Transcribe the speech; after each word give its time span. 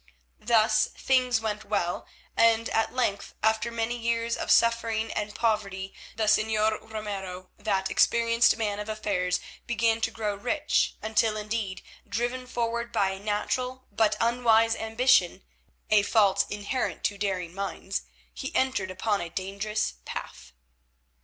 Thus 0.41 0.87
things 0.97 1.39
went 1.41 1.63
well, 1.63 2.07
and, 2.35 2.69
at 2.69 2.91
length, 2.91 3.35
after 3.43 3.69
many 3.69 3.95
years 3.95 4.35
of 4.35 4.49
suffering 4.49 5.11
and 5.13 5.35
poverty, 5.35 5.93
the 6.15 6.23
Señor 6.23 6.79
Ramiro, 6.81 7.51
that 7.59 7.91
experienced 7.91 8.57
man 8.57 8.79
of 8.79 8.89
affairs, 8.89 9.39
began 9.67 10.01
to 10.01 10.09
grow 10.09 10.33
rich, 10.33 10.95
until, 11.03 11.37
indeed, 11.37 11.83
driven 12.09 12.47
forward 12.47 12.91
by 12.91 13.11
a 13.11 13.19
natural 13.19 13.85
but 13.91 14.17
unwise 14.19 14.75
ambition, 14.75 15.43
a 15.91 16.01
fault 16.01 16.47
inherent 16.49 17.03
to 17.03 17.19
daring 17.19 17.53
minds, 17.53 18.01
he 18.33 18.55
entered 18.55 18.89
upon 18.89 19.21
a 19.21 19.29
dangerous 19.29 19.93
path. 20.03 20.51